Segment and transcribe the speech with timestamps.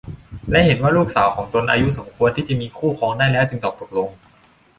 [0.49, 4.09] และเห็นว่าลูกสาวของตนอายุสมควรที่จะมีคู่ครองได้แล้วจึงตอบตกลง